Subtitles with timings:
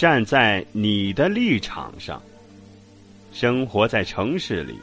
[0.00, 2.22] 站在你的立场上。
[3.32, 4.76] 生活在城市里，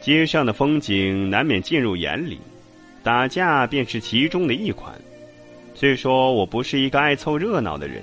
[0.00, 2.38] 街上的风景难免进入眼里，
[3.02, 4.94] 打架便是其中的一款。
[5.74, 8.02] 虽说我不是一个爱凑热闹的人，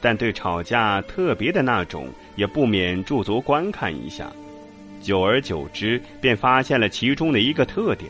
[0.00, 4.30] 但对吵架特别的那种，也不免驻足观看一下。
[5.02, 8.08] 久而久之，便发现了其中的一个特点：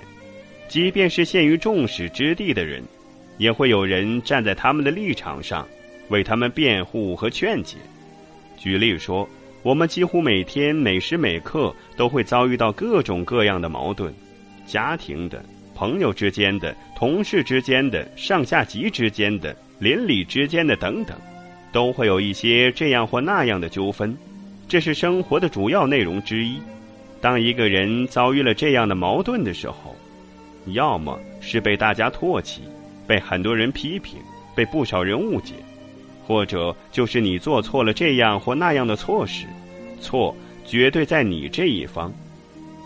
[0.69, 2.83] 即便是陷于众矢之的的人，
[3.39, 5.67] 也会有人站在他们的立场上，
[6.11, 7.79] 为他们辩护和劝解。
[8.65, 9.29] 举例说，
[9.63, 14.11] 我们几乎每天每时每刻都会遭遇到各种各样的矛盾，
[14.65, 21.15] 家庭的、朋友之间的、同事之间的、上下级之间的、邻里之间的等等，
[21.73, 24.17] 都会有一些这样或那样的纠纷，
[24.67, 26.57] 这是生活的主要内容之一。
[27.21, 29.95] 当一个人遭遇了这样的矛盾的时候，
[30.69, 32.63] 要么是被大家唾弃，
[33.07, 34.19] 被很多人批评，
[34.57, 35.53] 被不少人误解，
[36.27, 39.47] 或者就是你做错了这样或那样的错事，
[40.01, 42.13] 错绝对在你这一方。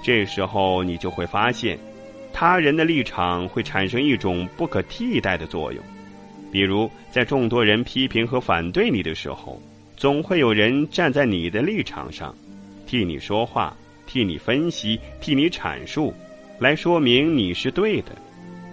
[0.03, 1.79] 这时候你就会发现，
[2.33, 5.83] 他人的立场会产生一种不可替代的作用。
[6.51, 9.61] 比如，在众多人批评和反对你的时候，
[9.97, 12.35] 总会有人站在你的立场上，
[12.87, 13.77] 替你说话。
[14.11, 16.15] 替你分析，替你阐述，
[16.59, 18.13] 来说明你是对的，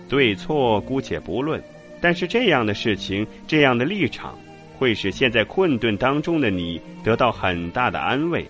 [0.07, 1.61] 对错姑且不论。
[1.99, 4.39] 但是这样的事情，这样的立场，
[4.77, 8.45] 会使现在困顿当中的你得到很大的安慰，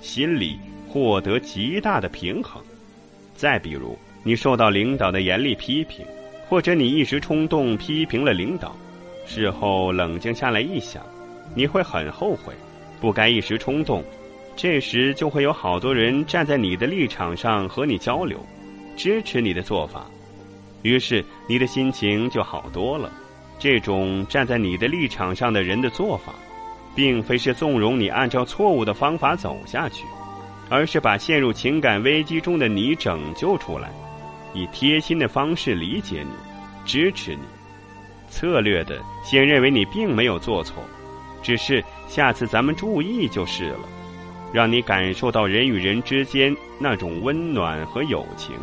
[0.00, 2.62] 心里获得极大的平衡。
[3.34, 6.04] 再比如，你受到领导的严厉批评，
[6.48, 8.76] 或者你一时冲动批评了领导，
[9.26, 11.02] 事后冷静下来一想，
[11.54, 12.52] 你会很后悔，
[13.00, 14.04] 不该一时冲动。
[14.56, 18.38] 这时就会有好多人站在你的立场上和你交流，
[18.94, 20.04] 支持你的做法，
[20.82, 23.10] 于是你的心情就好多了。
[23.60, 26.34] 这种站在你的立场上的人的做法，
[26.94, 30.04] 并非是纵容你按照错误的方法走下去，
[30.70, 33.92] 而是把陷入情感危机中的你拯救出来，
[34.54, 36.32] 以贴心的方式理解你，
[36.86, 37.42] 支持你，
[38.30, 40.82] 策略的先认为你并没有做错，
[41.42, 43.80] 只是下次咱们注意就是了。
[44.52, 48.56] 让你感受到人与人之间那种温暖和友情，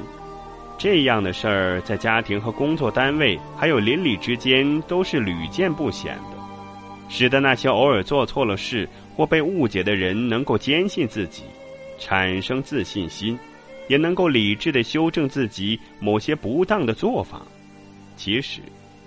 [0.78, 6.38] 这样的事儿在家庭和工作单位，还有邻里之间都是屡见不鲜的，
[7.10, 11.44] 使得那些偶尔做错了事或被误解的人能够坚信自己，
[11.98, 13.38] 产生自信心，
[13.88, 17.42] 也能够理智的修正自己某些不当的做法。
[18.16, 18.62] 其实，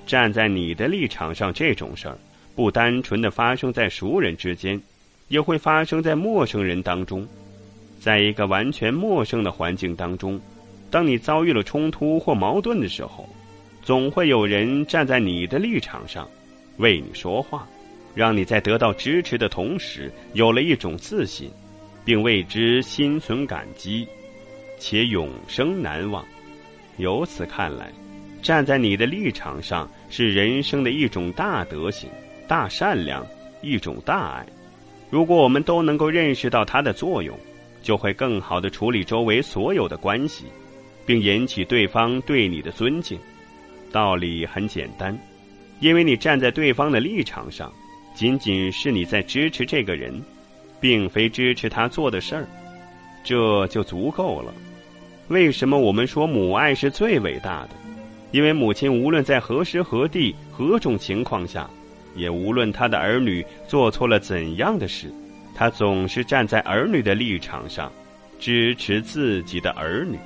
[0.07, 2.19] 站在你的立场上，这种事儿
[2.57, 4.81] 不单纯的发生在熟人之间。
[5.29, 7.25] 也会发生在陌生人当中，
[8.01, 10.41] 在一个完全陌生的环境当中，
[10.91, 13.29] 当你遭遇了冲突或矛盾的时候，
[13.83, 16.29] 总会有人站在你的立场上，
[16.79, 17.67] 为你说话，
[18.15, 21.51] 让你在得到支持的同时，有了一种自信，
[22.05, 24.07] 并为之心存感激，
[24.79, 26.25] 且永生难忘。
[26.97, 27.91] 由此看来，
[28.43, 32.11] 站在你的立场上是人生的一种大德行、
[32.49, 33.25] 大善良、
[33.63, 34.47] 一种大爱。
[35.09, 37.39] 如果我们都能够认识到它的作用，
[37.83, 40.45] 就会更好的处理周围所有的关系，
[41.05, 43.19] 并引起对方对你的尊敬。
[43.93, 45.17] 道理很简单，
[45.81, 47.73] 因为你站在对方的立场上，
[48.15, 50.23] 仅仅是你在支持这个人，
[50.81, 52.47] 并非支持他做的事儿，
[53.25, 54.55] 这就足够了。
[55.29, 57.71] 为什么我们说母爱是最伟大的？
[58.33, 61.69] 因为母亲无论在何时何地何种情况下。
[62.17, 65.15] 也无论她的儿女做错了怎样的事，
[65.55, 67.91] 她总是站在儿女的立场上，
[68.41, 70.19] 支持自己的儿女。